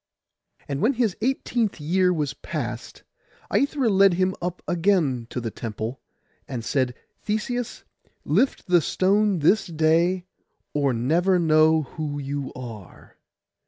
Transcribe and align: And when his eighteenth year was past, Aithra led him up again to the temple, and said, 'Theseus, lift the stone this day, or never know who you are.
And 0.67 0.81
when 0.81 0.93
his 0.93 1.15
eighteenth 1.21 1.79
year 1.79 2.11
was 2.11 2.33
past, 2.33 3.03
Aithra 3.51 3.87
led 3.87 4.15
him 4.15 4.33
up 4.41 4.63
again 4.67 5.27
to 5.29 5.39
the 5.39 5.51
temple, 5.51 6.01
and 6.47 6.65
said, 6.65 6.95
'Theseus, 7.21 7.83
lift 8.25 8.65
the 8.65 8.81
stone 8.81 9.37
this 9.37 9.67
day, 9.67 10.25
or 10.73 10.91
never 10.91 11.37
know 11.37 11.83
who 11.83 12.17
you 12.17 12.51
are. 12.55 13.15